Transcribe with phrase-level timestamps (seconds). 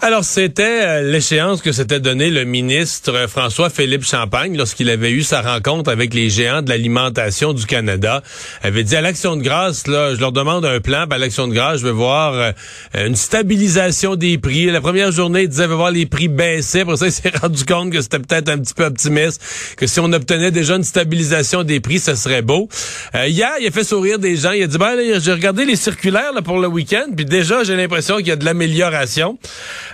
[0.00, 5.42] Alors, c'était euh, l'échéance que s'était donné le ministre François-Philippe Champagne lorsqu'il avait eu sa
[5.42, 8.22] rencontre avec les géants de l'alimentation du Canada.
[8.62, 11.18] Il avait dit à l'Action de grâce, là, je leur demande un plan, ben, à
[11.18, 12.52] l'Action de grâce, je veux voir euh,
[12.94, 14.66] une stabilisation des prix.
[14.66, 16.84] La première journée, il disait, je veux voir les prix baisser.
[16.84, 19.42] Pour ça, il s'est rendu compte que c'était peut-être un petit peu optimiste,
[19.76, 22.68] que si on obtenait déjà une stabilisation des prix, ce serait beau.
[23.16, 24.52] Euh, hier, il a fait sourire des gens.
[24.52, 27.74] Il a dit, ben, j'ai regardé les circulaires là, pour le week-end, puis déjà, j'ai
[27.74, 29.36] l'impression qu'il y a de l'amélioration.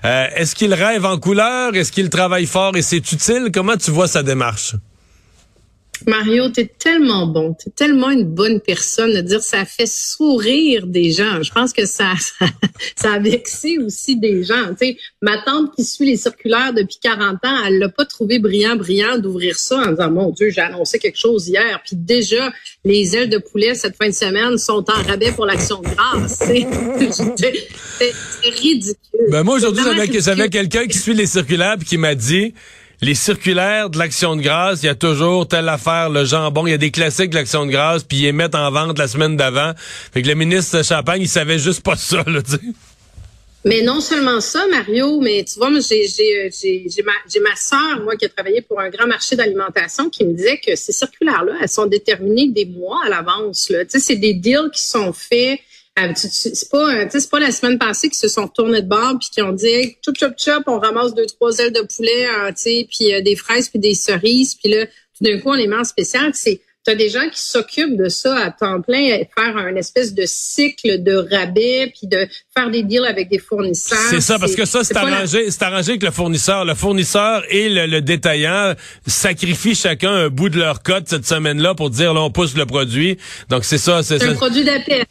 [0.05, 1.75] Euh, est-ce qu'il rêve en couleur?
[1.75, 3.51] Est-ce qu'il travaille fort et c'est utile?
[3.53, 4.75] Comment tu vois sa démarche?
[6.07, 11.13] Mario, t'es tellement bon, t'es tellement une bonne personne de dire ça fait sourire des
[11.13, 11.43] gens.
[11.43, 12.13] Je pense que ça,
[12.97, 14.75] ça, a vexé aussi des gens.
[14.79, 18.39] Tu sais, ma tante qui suit les circulaires depuis 40 ans, elle l'a pas trouvé
[18.39, 21.81] brillant, brillant d'ouvrir ça en disant mon Dieu, j'ai annoncé quelque chose hier.
[21.85, 22.53] Puis déjà,
[22.85, 26.39] les ailes de poulet cette fin de semaine sont en rabais pour l'action de grâce.
[27.99, 28.97] C'est ridicule.
[29.31, 29.85] Ben moi aujourd'hui,
[30.21, 32.53] j'avais quelqu'un qui suit les circulaires puis qui m'a dit
[33.01, 36.71] les circulaires de l'Action de grâce, il y a toujours telle affaire, le jambon, il
[36.71, 39.09] y a des classiques de l'Action de grâce, puis ils les mettent en vente la
[39.09, 39.73] semaine d'avant.
[40.13, 42.75] Fait que le ministre Champagne, il savait juste pas ça, là, tu.
[43.67, 48.27] Mais non seulement ça, Mario, mais tu vois, moi, j'ai, ma, ma soeur, moi, qui
[48.27, 51.87] a travaillé pour un grand marché d'alimentation, qui me disait que ces circulaires-là, elles sont
[51.87, 53.71] déterminées des mois à l'avance.
[53.71, 53.87] Là.
[53.87, 55.61] Tu sais, c'est des deals qui sont faits
[56.15, 59.43] c'est pas, c'est pas la semaine passée qu'ils se sont retournés de bord puis qui
[59.43, 62.63] ont dit hey, chop chop chop, on ramasse deux trois ailes de poulet, hein, tu
[62.63, 65.69] sais, puis euh, des fraises puis des cerises, puis là tout d'un coup on les
[65.69, 66.33] met en spécial.
[66.35, 70.25] C'est as des gens qui s'occupent de ça à temps plein, faire un espèce de
[70.27, 73.99] cycle de rabais, puis de faire des deals avec des fournisseurs.
[74.11, 76.65] C'est ça, parce que ça, c'est arrangé, c'est arrangé avec le fournisseur.
[76.65, 78.75] Le fournisseur et le, détaillant
[79.07, 82.67] sacrifient chacun un bout de leur cote cette semaine-là pour dire, là, on pousse le
[82.67, 83.17] produit.
[83.49, 84.03] Donc, c'est ça.
[84.03, 85.05] C'est un produit d'appel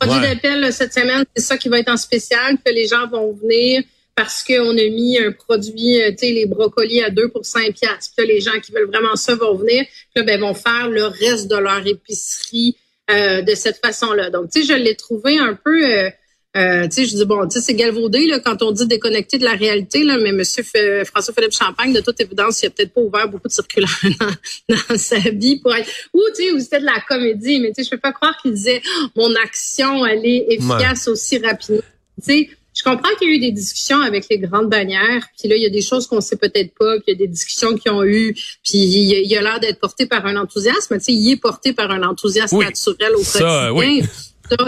[0.00, 3.32] produit d'appel cette semaine, c'est ça qui va être en spécial, que les gens vont
[3.32, 3.82] venir
[4.16, 7.72] parce qu'on a mis un produit, euh, tu sais, les brocolis à 2 pour 5
[7.72, 8.12] piastres.
[8.16, 11.04] Puis les gens qui veulent vraiment ça vont venir, puis là, ben, vont faire le
[11.04, 12.76] reste de leur épicerie
[13.10, 14.30] euh, de cette façon-là.
[14.30, 15.84] Donc, tu sais, je l'ai trouvé un peu...
[15.84, 16.10] Euh,
[16.56, 19.38] euh, tu sais, je dis bon, tu sais, c'est galvaudé là, quand on dit déconnecté
[19.38, 20.64] de la réalité là, mais Monsieur
[21.04, 23.88] François Philippe Champagne, de toute évidence, il a peut-être pas ouvert beaucoup de circulaires
[24.68, 25.88] dans, sa vie pour être.
[26.12, 28.36] Ou tu sais, ou c'était de la comédie, mais tu sais, je peux pas croire
[28.42, 28.82] qu'il disait
[29.14, 31.82] mon action, elle est efficace aussi rapidement.
[32.20, 35.48] Tu sais, je comprends qu'il y a eu des discussions avec les grandes bannières, puis
[35.48, 37.76] là, il y a des choses qu'on sait peut-être pas, qu'il y a des discussions
[37.76, 38.34] qui ont eu,
[38.64, 41.90] puis il, a l'air d'être porté par un enthousiasme, tu sais, il est porté par
[41.90, 43.72] un enthousiasme naturel au quotidien.
[43.72, 44.02] Oui.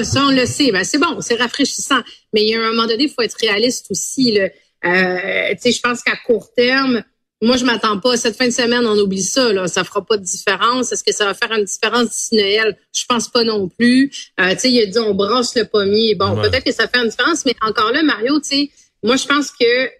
[0.05, 0.71] Ça, on le sait.
[0.73, 2.01] Ben, c'est bon, c'est rafraîchissant.
[2.33, 4.33] Mais il y a un moment donné, il faut être réaliste aussi.
[4.33, 4.49] Là.
[4.85, 7.03] Euh, je pense qu'à court terme,
[7.41, 8.17] moi, je m'attends pas.
[8.17, 9.53] Cette fin de semaine, on oublie ça.
[9.53, 9.67] Là.
[9.67, 10.93] Ça fera pas de différence.
[10.93, 12.79] Est-ce que ça va faire une différence d'ici Noël?
[12.95, 14.13] Je pense pas non plus.
[14.41, 16.15] Euh, il a dit on brasse le pommier.
[16.15, 18.71] Bon, peut-être que ça fait une différence, mais encore là, Mario, tu sais,
[19.03, 19.91] moi, je pense que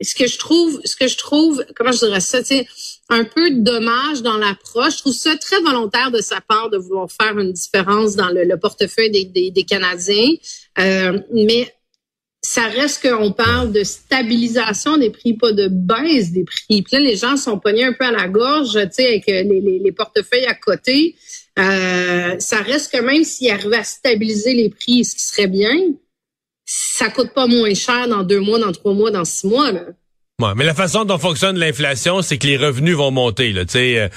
[0.00, 2.66] ce que je trouve, ce que je trouve, comment je dirais ça, tu
[3.10, 4.94] un peu dommage dans l'approche.
[4.94, 8.56] Je trouve ça très volontaire de sa part de vouloir faire une différence dans le,
[8.56, 10.30] portefeuille des, Canadiens.
[10.78, 11.74] Euh, mais
[12.42, 16.82] ça reste qu'on parle de stabilisation des prix, pas de baisse des prix.
[16.82, 19.44] Puis là, les gens sont pognés un peu à la gorge, tu sais, avec les,
[19.44, 21.16] les, les, portefeuilles à côté.
[21.58, 25.76] Euh, ça reste que même s'ils arrivaient à stabiliser les prix, ce qui serait bien,
[26.72, 29.72] ça coûte pas moins cher dans deux mois, dans trois mois, dans six mois.
[29.72, 29.86] Là
[30.56, 33.52] mais la façon dont fonctionne l'inflation, c'est que les revenus vont monter.
[33.52, 34.08] Là, euh,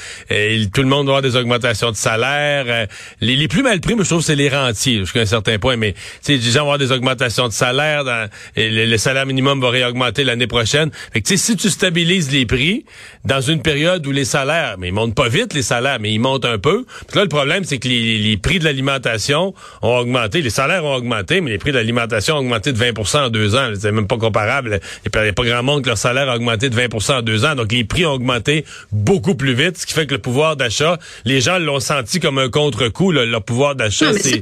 [0.73, 2.66] tout le monde va avoir des augmentations de salaire.
[2.67, 2.85] Euh,
[3.22, 5.75] les, plus mal pris, je trouve, c'est les rentiers jusqu'à un certain point.
[5.75, 5.94] Mais
[6.28, 8.29] les gens vont avoir des augmentations de salaire.
[8.56, 10.91] et le, salaire minimum va réaugmenter l'année prochaine.
[11.11, 12.85] Fait que, si tu stabilises les prix
[13.25, 16.19] dans une période où les salaires, mais ils montent pas vite les salaires, mais ils
[16.19, 16.85] montent un peu.
[17.07, 20.41] Puis là, le problème, c'est que les, prix de l'alimentation ont augmenté.
[20.41, 23.55] Les salaires ont augmenté, mais les prix de l'alimentation ont augmenté de 20% en deux
[23.55, 23.72] ans.
[23.79, 24.79] C'est même pas comparable.
[25.05, 27.22] Il n'y a pas grand monde que leur salaire salaire a augmenté de 20 en
[27.22, 27.56] deux ans.
[27.56, 31.00] Donc, les prix ont augmenté beaucoup plus vite, ce qui fait que le pouvoir d'achat,
[31.26, 33.12] les gens l'ont senti comme un contre-coup.
[33.12, 34.42] Leur pouvoir d'achat s'est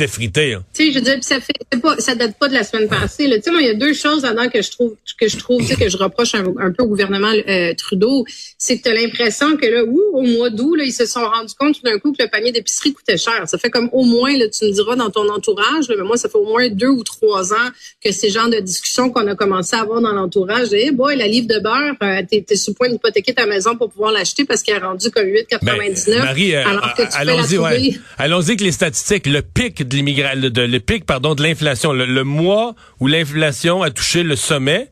[0.00, 0.54] effrité.
[0.54, 0.64] Hein.
[0.74, 3.30] Tu sais, je veux dire, ça fait pas, ça date pas de la semaine passée.
[3.30, 5.66] Tu sais, moi, il y a deux choses là que je trouve, que je trouve,
[5.76, 8.24] que je reproche un, peu au gouvernement euh, Trudeau,
[8.58, 11.24] c'est que tu as l'impression que là, ouh, au mois d'août, là, ils se sont
[11.24, 13.42] rendus compte tout d'un coup que le panier d'épicerie coûtait cher.
[13.46, 16.28] Ça fait comme au moins, là, tu me diras dans ton entourage, mais moi, ça
[16.28, 17.70] fait au moins deux ou trois ans
[18.04, 20.68] que ces genres de discussions qu'on a commencé à avoir dans l'entourage,
[21.04, 23.90] boy, la livre de beurre, euh, t'es, es sous le point d'hypothéquer ta maison pour
[23.90, 26.06] pouvoir l'acheter parce qu'elle est rendue comme 8,99.
[26.06, 26.64] Ben, Marie, euh,
[27.12, 27.92] allons-y, ouais.
[28.16, 29.26] Allons-y avec les statistiques.
[29.26, 34.22] Le pic de l'immigration, le pic, pardon, de l'inflation, le, mois où l'inflation a touché
[34.22, 34.90] le sommet,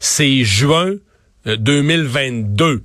[0.00, 0.96] c'est juin
[1.46, 2.64] 2022.
[2.64, 2.80] Euh,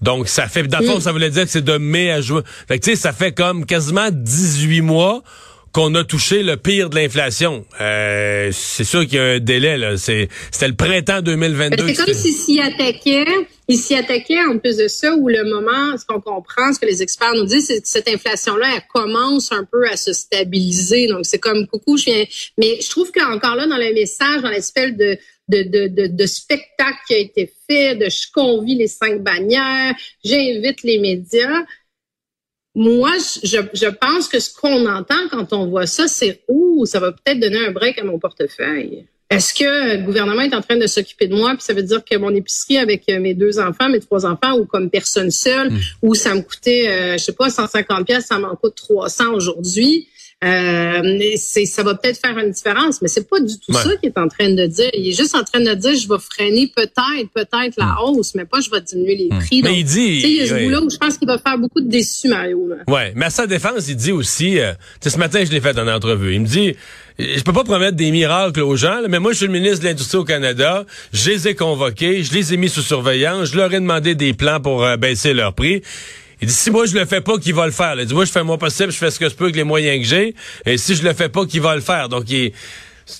[0.00, 1.00] Donc, ça fait, dans le fond, mm.
[1.00, 2.42] ça voulait dire que c'est de mai à juin.
[2.68, 5.22] Fait que, tu sais, ça fait comme quasiment 18 mois
[5.72, 7.64] qu'on a touché le pire de l'inflation.
[7.80, 9.78] Euh, c'est sûr qu'il y a un délai.
[9.78, 9.96] Là.
[9.96, 11.88] C'est, c'était le printemps 2022.
[11.88, 13.24] C'est comme s'il s'y attaquait.
[13.68, 16.86] Il s'y attaquait en plus de ça, où le moment, ce qu'on comprend, ce que
[16.86, 21.06] les experts nous disent, c'est que cette inflation-là, elle commence un peu à se stabiliser.
[21.06, 22.24] Donc, c'est comme coucou, je viens.
[22.58, 25.18] Mais je trouve qu'encore là, dans le message, dans l'espèce de
[25.50, 29.94] de, de, de, de, spectacle qui a été fait, de je convie les cinq bannières,
[30.24, 31.64] j'invite les médias
[32.74, 33.12] moi,
[33.42, 37.12] je, je, pense que ce qu'on entend quand on voit ça, c'est ouh, ça va
[37.12, 39.06] peut-être donner un break à mon portefeuille.
[39.28, 42.04] Est-ce que le gouvernement est en train de s'occuper de moi, puis ça veut dire
[42.04, 45.70] que mon épicerie avec euh, mes deux enfants, mes trois enfants, ou comme personne seule,
[45.70, 45.80] hmm.
[46.02, 50.08] ou ça me coûtait, euh, je sais pas, 150 pièces, ça m'en coûte 300 aujourd'hui.
[50.42, 54.18] Euh, ça va peut-être faire une différence, mais c'est pas du tout ça qu'il est
[54.18, 54.88] en train de dire.
[54.94, 58.04] Il est juste en train de dire, je vais freiner peut-être, peut-être la hmm.
[58.04, 59.38] hausse, mais pas je vais diminuer les hmm.
[59.38, 59.62] prix.
[59.62, 61.82] mais il dit, il y a ce bout-là où je pense qu'il va faire beaucoup
[61.82, 62.68] de déçus, Mario.
[62.68, 62.76] Là.
[62.88, 64.72] Ouais, mais à sa défense, il dit aussi, euh,
[65.04, 66.74] ce matin je l'ai fait en entrevue, il me dit,
[67.18, 69.88] je peux pas promettre des miracles aux gens, mais moi, je suis le ministre de
[69.88, 70.86] l'Industrie au Canada.
[71.12, 74.32] Je les ai convoqués, je les ai mis sous surveillance, je leur ai demandé des
[74.32, 75.82] plans pour euh, baisser leur prix.
[76.42, 77.94] Il dit, si moi je le fais pas, qui va le faire?
[77.98, 79.64] Il dit, moi je fais moi possible, je fais ce que je peux avec les
[79.64, 80.34] moyens que j'ai.
[80.66, 82.08] Et si je le fais pas, qui va le faire?
[82.08, 82.52] Donc, il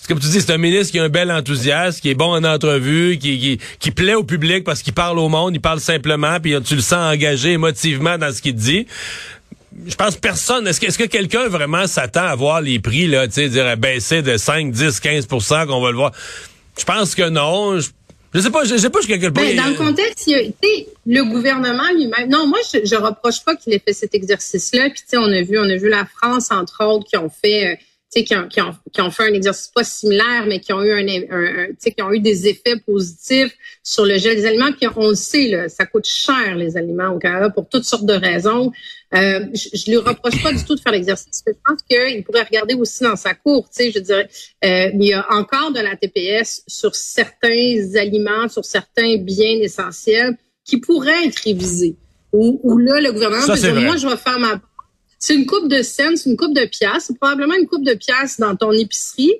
[0.09, 2.45] comme tu dis, c'est un ministre qui a un bel enthousiasme, qui est bon en
[2.45, 6.55] entrevue, qui, qui, plaît au public parce qu'il parle au monde, il parle simplement, puis
[6.63, 8.87] tu le sens engagé émotivement dans ce qu'il dit.
[9.87, 10.67] Je pense personne.
[10.67, 13.77] Est-ce que, est-ce que quelqu'un vraiment s'attend à voir les prix, là, tu sais, dire
[13.77, 16.13] baisser de 5, 10, 15% qu'on va le voir?
[16.79, 17.79] Je pense que non.
[18.39, 19.45] Sais pas, je sais pas jusqu'à quel point.
[19.45, 20.41] Ben, dans le contexte, il a,
[21.07, 22.29] le gouvernement lui-même.
[22.29, 24.91] Non, moi, je, je reproche pas qu'il ait fait cet exercice-là.
[24.91, 27.29] Puis, tu sais, on a vu, on a vu la France, entre autres, qui ont
[27.29, 30.45] fait, euh, tu sais, qui ont, qui, ont, qui ont, fait un exercice pas similaire,
[30.47, 34.05] mais qui ont eu un, un, tu sais, qui ont eu des effets positifs sur
[34.05, 34.71] le gel des aliments.
[34.71, 38.07] Puis, on le sait, là, ça coûte cher les aliments au Canada pour toutes sortes
[38.07, 38.71] de raisons.
[39.15, 41.43] Euh, je, je lui reproche pas du tout de faire l'exercice.
[41.47, 43.69] Je pense qu'il pourrait regarder aussi dans sa cour.
[43.69, 44.29] Tu sais, je dirais,
[44.65, 50.37] euh, il y a encore de la TPS sur certains aliments, sur certains biens essentiels
[50.65, 51.97] qui pourraient être révisés.
[52.33, 54.61] Où, là, le gouvernement peut dire, moi, je vais faire ma
[55.21, 58.41] c'est une coupe de scène, c'est une coupe de pièces, probablement une coupe de pièces
[58.41, 59.35] dans ton épicerie.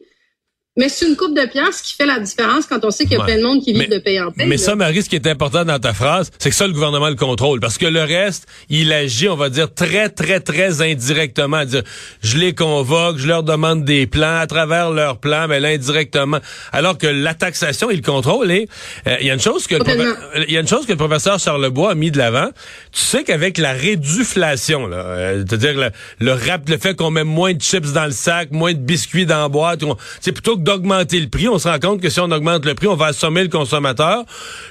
[0.77, 3.21] Mais c'est une coupe de pièces qui fait la différence quand on sait qu'il y
[3.21, 4.47] a plein de monde qui vit de payer en paye.
[4.47, 7.09] Mais ça, Marie, ce qui est important dans ta phrase, c'est que ça, le gouvernement
[7.09, 7.59] le contrôle.
[7.59, 11.65] Parce que le reste, il agit, on va dire, très, très, très indirectement.
[11.65, 11.83] Dire,
[12.23, 16.39] je les convoque, je leur demande des plans à travers leurs plans, mais là, indirectement.
[16.71, 18.53] Alors que la taxation, il le contrôle.
[18.53, 18.69] Et
[19.09, 20.99] euh, il y a une chose que le il y a une chose que le
[20.99, 22.49] professeur Charlebois a mis de l'avant.
[22.93, 25.91] Tu sais qu'avec la réduflation, là, euh, c'est-à-dire le,
[26.25, 29.27] le rap, le fait qu'on met moins de chips dans le sac, moins de biscuits
[29.27, 29.81] dans la boîte,
[30.21, 31.49] c'est plutôt d'augmenter le prix.
[31.49, 34.25] On se rend compte que si on augmente le prix, on va assommer le consommateur.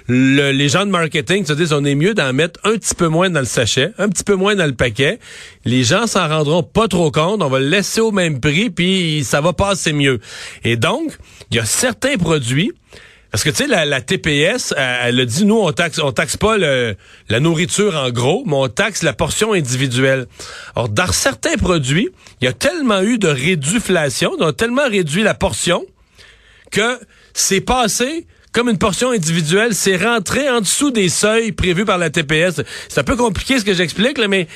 [0.08, 3.30] les gens de marketing se disent on est mieux d'en mettre un petit peu moins
[3.30, 5.20] dans le sachet, un petit peu moins dans le paquet.
[5.66, 7.42] Les gens s'en rendront pas trop compte.
[7.42, 10.20] On va le laisser au même prix, puis ça va passer mieux.
[10.64, 11.18] Et donc,
[11.52, 12.72] il y a certains produits
[13.32, 16.58] parce que tu sais, la, TPS, elle, a dit, nous, on taxe, on taxe pas
[16.58, 20.26] la nourriture en gros, mais on taxe la portion individuelle.
[20.76, 22.10] Or, dans certains produits,
[22.42, 25.86] il y a tellement eu de réduflation, on a tellement réduit la portion
[26.72, 27.00] que
[27.34, 32.10] c'est passé comme une portion individuelle, c'est rentré en dessous des seuils prévus par la
[32.10, 32.62] TPS.
[32.88, 34.48] C'est un peu compliqué ce que j'explique, là, mais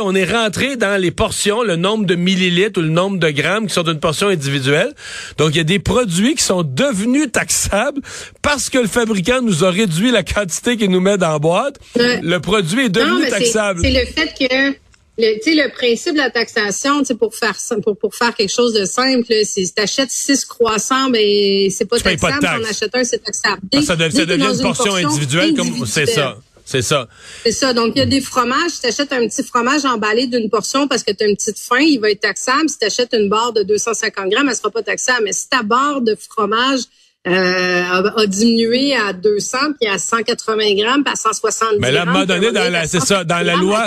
[0.00, 3.66] on est rentré dans les portions, le nombre de millilitres ou le nombre de grammes
[3.66, 4.92] qui sont d'une portion individuelle.
[5.38, 8.02] Donc, il y a des produits qui sont devenus taxables
[8.42, 11.78] parce que le fabricant nous a réduit la quantité qu'il nous met dans la boîte.
[11.96, 13.80] Le produit est devenu taxable.
[13.82, 14.87] C'est le fait que
[15.18, 19.34] le, le principe de la taxation, pour faire pour, pour faire quelque chose de simple,
[19.44, 22.40] si tu achètes six croissants, ben c'est pas taxable.
[22.40, 23.62] Pas en achètes un, c'est taxable.
[23.74, 26.38] Ah, ça, devient une, portion, individuelle, comme c'est ça.
[26.64, 27.08] C'est ça.
[27.44, 27.72] C'est ça.
[27.72, 28.72] Donc, il y a des fromages.
[28.72, 31.58] Si tu achètes un petit fromage emballé d'une portion parce que tu as une petite
[31.58, 32.68] faim, il va être taxable.
[32.68, 35.22] Si tu achètes une barre de 250 grammes, elle sera pas taxable.
[35.24, 36.80] Mais si ta barre de fromage
[37.24, 42.06] a, diminué à 200 puis à 180 grammes puis à 170 Mais là, à un
[42.06, 43.86] moment donné, dans la, c'est ça, dans la loi,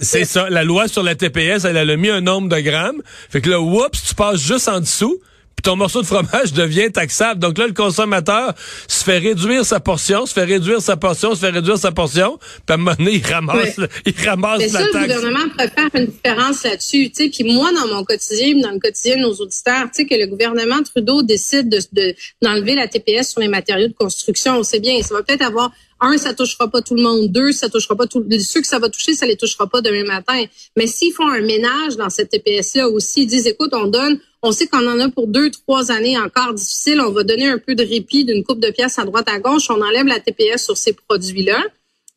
[0.00, 3.02] c'est ça, la loi sur la TPS, elle a mis un nombre de grammes.
[3.30, 5.20] Fait que là, oups, tu passes juste en dessous
[5.58, 7.40] puis ton morceau de fromage devient taxable.
[7.40, 8.54] Donc là, le consommateur
[8.86, 12.38] se fait réduire sa portion, se fait réduire sa portion, se fait réduire sa portion,
[12.38, 15.08] puis à un moment donné, il ramasse, il ramasse Mais la ça, taxe.
[15.08, 17.10] le gouvernement faire une différence là-dessus.
[17.10, 20.06] Tu sais, puis moi, dans mon quotidien, dans le quotidien de nos auditeurs, tu sais,
[20.06, 24.58] que le gouvernement Trudeau décide de, de- d'enlever la TPS sur les matériaux de construction,
[24.58, 27.32] on sait bien, ça va peut-être avoir un, ça touchera pas tout le monde.
[27.32, 28.24] Deux, ça touchera pas tout.
[28.40, 30.44] Ceux que ça va toucher, ça les touchera pas demain matin.
[30.76, 34.52] Mais s'ils font un ménage dans cette TPS-là aussi, ils disent, écoute, on donne, on
[34.52, 37.00] sait qu'on en a pour deux, trois années encore difficiles.
[37.00, 39.70] On va donner un peu de répit d'une coupe de pièces à droite à gauche.
[39.70, 41.62] On enlève la TPS sur ces produits-là.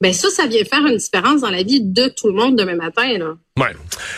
[0.02, 2.76] Ben ça, ça vient faire une différence dans la vie de tout le monde demain
[2.76, 3.20] matin.
[3.20, 3.36] Là.
[3.60, 3.76] Ouais.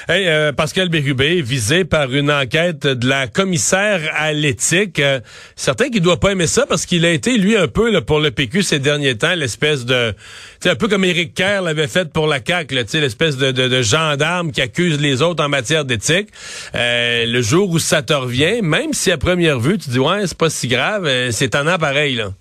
[0.08, 5.00] Hey, euh, Pascal Bérubé, visé par une enquête de la commissaire à l'éthique.
[5.00, 5.20] Euh,
[5.58, 8.22] certain qu'il doit pas aimer ça parce qu'il a été, lui, un peu là, pour
[8.22, 10.14] le PQ ces derniers temps, l'espèce de...
[10.62, 13.68] Tu un peu comme Éric Kerr l'avait fait pour la CAQ, là, l'espèce de, de,
[13.68, 16.30] de gendarme qui accuse les autres en matière d'éthique.
[16.76, 20.28] Euh, le jour où ça te revient, même si à première vue, tu dis, ouais,
[20.28, 22.32] c'est pas si grave, euh, c'est étonnant pareil, là.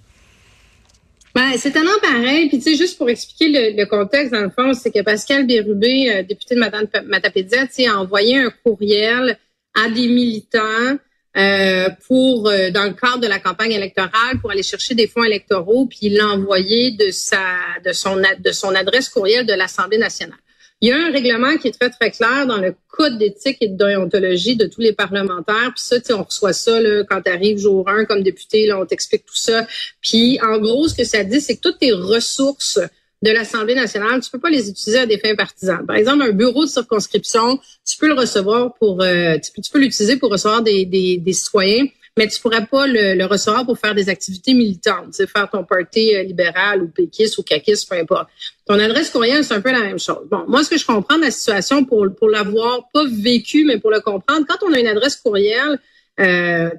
[1.35, 2.49] Ben, c'est tellement pareil.
[2.49, 6.11] Puis, tu sais, juste pour expliquer le, contexte, dans le fond, c'est que Pascal Bérubé,
[6.11, 6.61] euh, député de
[7.07, 9.39] Matapédia, tu a envoyé un courriel
[9.75, 10.99] à des militants
[11.35, 15.25] euh, pour, euh, dans le cadre de la campagne électorale, pour aller chercher des fonds
[15.25, 17.57] électoraux, puis il l'a envoyé de sa,
[17.93, 20.39] son, de son adresse courriel de l'Assemblée nationale.
[20.83, 23.69] Il y a un règlement qui est très, très clair dans le code d'éthique et
[23.69, 25.73] de déontologie de tous les parlementaires.
[25.73, 26.77] Puis ça, on reçoit ça
[27.09, 29.65] quand tu arrives jour 1 comme député, là, on t'explique tout ça.
[30.01, 32.81] Puis en gros, ce que ça dit, c'est que toutes tes ressources
[33.23, 35.87] de l'Assemblée nationale, tu peux pas les utiliser à des fins partisanes.
[35.87, 40.17] Par exemple, un bureau de circonscription, tu peux le recevoir pour, euh, tu peux l'utiliser
[40.17, 41.87] pour recevoir des, des, des citoyens,
[42.19, 46.15] mais tu pourrais pas le, le recevoir pour faire des activités militantes, faire ton party
[46.15, 48.29] euh, libéral ou péquiste ou caquiste, peu importe.
[48.67, 50.27] Ton adresse courriel, c'est un peu la même chose.
[50.31, 53.79] Bon, moi, ce que je comprends de la situation pour, pour l'avoir pas vécu, mais
[53.79, 55.79] pour le comprendre, quand on a une adresse courriel,
[56.21, 56.71] euh,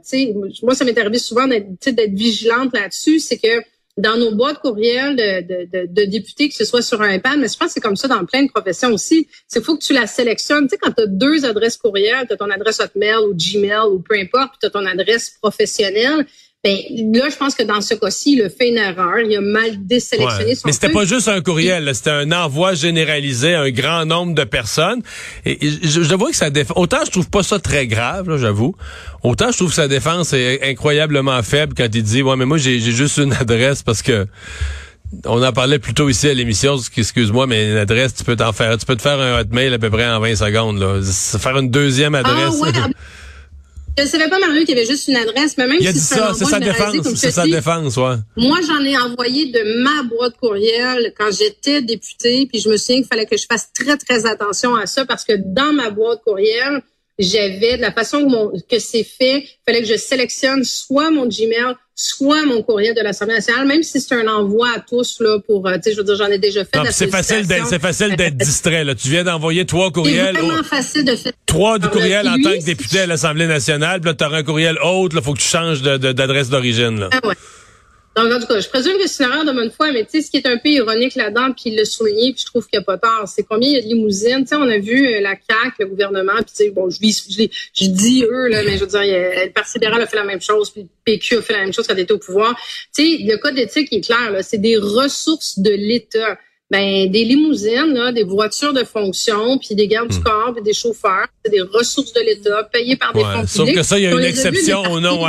[0.61, 3.63] moi, ça m'est arrivé souvent d'être vigilante là-dessus, c'est que
[3.97, 7.47] dans nos boîtes courriels de, de, de, députés, que ce soit sur un iPad, mais
[7.47, 9.27] je pense que c'est comme ça dans plein de professions aussi.
[9.47, 10.63] C'est faut que tu la sélectionnes.
[10.63, 13.87] Tu sais, quand tu as deux adresses courriels, tu as ton adresse Hotmail ou Gmail
[13.91, 16.25] ou peu importe, puis tu as ton adresse professionnelle,
[16.63, 16.77] ben
[17.13, 19.19] là, je pense que dans ce cas-ci, il a fait une erreur.
[19.19, 20.55] Il a mal désélectionné Ouais.
[20.55, 24.33] son Mais c'était pas juste un courriel, c'était un envoi généralisé à un grand nombre
[24.33, 25.01] de personnes.
[25.43, 26.75] Et, et je, je vois que ça défend.
[26.77, 28.75] Autant je trouve pas ça très grave, là, j'avoue.
[29.23, 32.57] Autant je trouve que sa défense est incroyablement faible quand il dit ouais mais moi
[32.57, 34.25] j'ai j'ai juste une adresse parce que
[35.25, 38.51] on en parlait plus tôt ici à l'émission, excuse-moi, mais une adresse, tu peux t'en
[38.51, 40.99] faire, tu peux te faire un hotmail à peu près en 20 secondes, là.
[41.37, 42.55] Faire une deuxième adresse.
[42.63, 42.71] Ah ouais,
[43.97, 45.99] je savais pas, Mario, qu'il y avait juste une adresse, mais même Il a si
[45.99, 48.15] dit c'est ça, c'est sa défense, c'est sa défense, ouais.
[48.37, 52.97] Moi, j'en ai envoyé de ma boîte courriel quand j'étais députée, puis je me souviens
[52.97, 56.21] qu'il fallait que je fasse très, très attention à ça parce que dans ma boîte
[56.23, 56.81] courriel,
[57.19, 61.11] j'avais, de la façon que, mon- que c'est fait, il fallait que je sélectionne soit
[61.11, 65.17] mon Gmail, soit mon courriel de l'Assemblée nationale, même si c'est un envoi à tous,
[65.19, 66.79] là, pour, euh, tu sais, je veux dire, j'en ai déjà fait.
[66.91, 68.95] C'est facile d'être, c'est facile d'être distrait, là.
[68.95, 70.37] Tu viens d'envoyer trois C'est courriels.
[70.39, 71.33] au- vraiment facile de faire.
[71.45, 74.77] trois du courriel en tant que député à l'Assemblée nationale, puis là, t'auras un courriel
[74.83, 77.09] autre, là, faut que tu changes de- de- d'adresse d'origine, là.
[77.11, 77.35] Ah ouais.
[78.15, 80.11] Donc, en tout cas, je présume que c'est une erreur de bonne foi, mais tu
[80.11, 82.67] sais, ce qui est un peu ironique là-dedans, puis il l'a souligné, puis je trouve
[82.67, 84.41] qu'il n'y a pas tort, c'est combien il y a de limousines?
[84.41, 86.99] Tu sais, on a vu euh, la CAQ, le gouvernement, puis tu sais, bon, je,
[87.01, 90.25] je, je dis eux, là, mais je veux dire, le Parti libéral a fait la
[90.25, 92.55] même chose, puis le PQ a fait la même chose quand il était au pouvoir.
[92.95, 96.37] Tu sais, le code d'éthique est clair, là, c'est des ressources de l'État.
[96.73, 100.73] Ben, des limousines, là, des voitures de fonction, puis des gardes du corps, puis des
[100.73, 103.27] chauffeurs, c'est des ressources de l'État payées par des Hmm.
[103.27, 103.75] Ouais, fonds sauf publics.
[103.75, 105.23] que ça, il y a une exception au nom.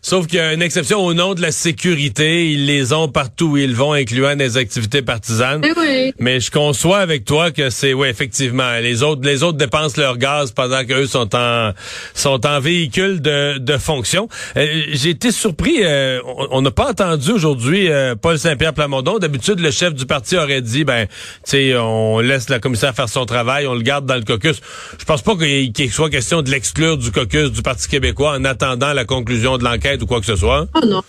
[0.00, 2.50] Sauf qu'il y a une exception au nom de la sécurité.
[2.50, 5.62] Ils les ont partout où ils vont, incluant des activités partisanes.
[5.66, 6.12] Eh oui.
[6.18, 10.16] Mais je conçois avec toi que c'est, ouais, effectivement, les autres, les autres dépensent leur
[10.16, 11.72] gaz pendant qu'eux sont en,
[12.14, 14.28] sont en véhicule de, de fonction.
[14.56, 19.18] Euh, J'ai été surpris, euh, on- on n'a pas entendu aujourd'hui euh, Paul Saint-Pierre Plamondon.
[19.18, 21.14] D'habitude, le chef du parti aurait dit, ben, tu
[21.44, 24.60] sais, on laisse la commissaire faire son travail, on le garde dans le caucus.
[24.98, 28.92] Je pense pas qu'il soit question de l'exclure du caucus du Parti québécois en attendant
[28.92, 30.68] la conclusion de l'enquête ou quoi que ce soit.
[30.74, 31.02] Oh non.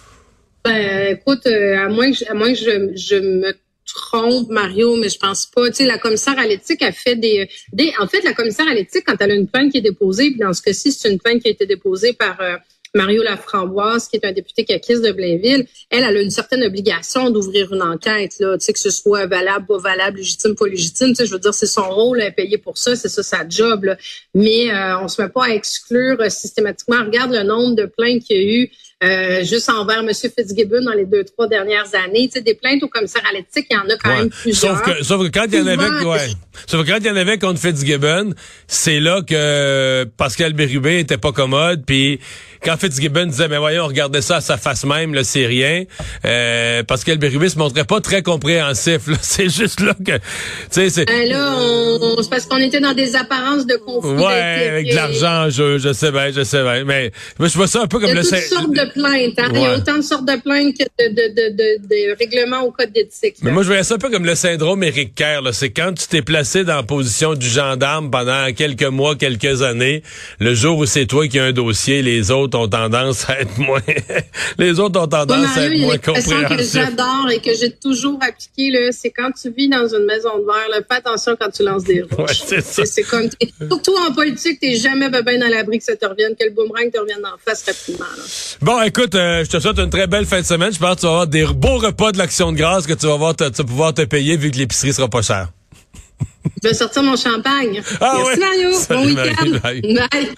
[0.65, 3.53] Ben, écoute, euh, à moins que, je, à moins que je me
[3.85, 5.69] trompe, Mario, mais je pense pas.
[5.69, 7.93] Tu sais, la commissaire à l'éthique a fait des, des.
[7.99, 10.39] En fait, la commissaire à l'éthique, quand elle a une plainte qui est déposée, puis
[10.39, 12.57] dans ce cas-ci, c'est une plainte qui a été déposée par euh,
[12.97, 17.29] Mario Laframboise, qui est un député caquiste de Blainville, elle, elle a une certaine obligation
[17.29, 21.09] d'ouvrir une enquête, là, tu sais, que ce soit valable, pas valable, légitime, pas légitime.
[21.09, 23.23] Tu sais, je veux dire, c'est son rôle, elle est payée pour ça, c'est ça
[23.23, 23.97] sa job, là.
[24.33, 26.97] Mais euh, on se met pas à exclure euh, systématiquement.
[27.05, 28.71] Regarde le nombre de plaintes qu'il y a eu
[29.03, 30.09] euh, juste envers M.
[30.13, 32.27] Fitzgibbon dans les deux, trois dernières années.
[32.27, 34.19] Tu sais, des plaintes au commissaire à l'éthique, il y en a quand Ouais.
[34.21, 34.77] même plusieurs.
[34.77, 36.27] Sauf que, sauf que quand il y en avait, ouais.
[36.65, 38.33] Sauf que quand il y en avait contre Fitzgibbon,
[38.67, 42.19] c'est là que Pascal Bérubé était pas commode, puis
[42.63, 45.83] quand Fitzgibbon disait, mais voyons, regardez ça à sa face même, là, c'est rien,
[46.25, 49.01] euh, Pascal Bérubé se montrait pas très compréhensif.
[49.21, 50.21] C'est juste là que, tu
[50.71, 51.05] sais, c'est...
[51.05, 54.11] Ben là, on, c'est parce qu'on était dans des apparences de conflit.
[54.11, 56.83] Ouais, avec de l'argent en jeu, je sais bien, je sais bien.
[56.85, 58.27] Mais je vois ça un peu comme Il y a le...
[58.27, 59.39] toutes sortes de plaintes.
[59.39, 59.51] Hein?
[59.53, 62.61] Il y a autant de sortes de plaintes que de, de, de, de, de règlements
[62.61, 63.35] au code d'éthique.
[63.41, 65.41] Mais moi, je voyais ça un peu comme le syndrome Éric Kerr.
[65.51, 70.03] C'est quand tu t'es placé dans la position du gendarme pendant quelques mois, quelques années,
[70.39, 73.57] le jour où c'est toi qui as un dossier, les autres ont tendance à être
[73.57, 73.81] moins...
[74.57, 76.73] les autres ont tendance à être moins compréhensifs.
[76.73, 80.45] que j'adore et que j'ai toujours appliqué, c'est quand tu vis dans une maison de
[80.45, 82.41] verre, là, fais attention quand tu lances des roches.
[82.51, 83.01] Ouais, c'est ça.
[83.09, 83.29] Comme...
[83.69, 86.91] Surtout en politique, t'es jamais bien à l'abri que ça te revienne, que le boomerang
[86.91, 88.05] te revienne en face rapidement.
[88.05, 88.23] Là.
[88.61, 90.71] Bon, écoute, euh, je te souhaite une très belle fin de semaine.
[90.71, 93.07] Je pense que tu vas avoir des beaux repas de l'Action de grâce que tu
[93.07, 95.49] vas, avoir te, tu vas pouvoir te payer vu que l'épicerie sera pas chère.
[96.63, 97.81] Je vais sortir mon champagne.
[98.01, 98.47] Ah Merci ouais.
[98.47, 98.71] Mario.
[98.73, 99.59] Salut, bon week-end.
[99.63, 99.81] Bye.
[100.11, 100.35] Bye.